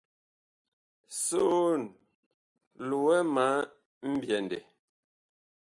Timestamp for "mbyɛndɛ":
4.13-4.59